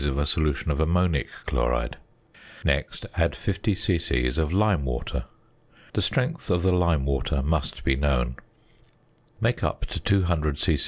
[0.05, 1.95] of a solution of ammonic chloride,
[2.63, 4.25] next add 50 c.c.
[4.37, 5.25] of lime water.
[5.93, 8.37] The strength of the lime water must be known.
[9.39, 10.79] Make up to 200 c.c.